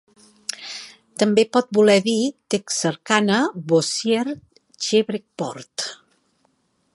[1.23, 2.15] També pot voler dir
[2.55, 3.37] Texarkana,
[3.73, 4.25] Bossier,
[4.87, 5.87] Shreveport.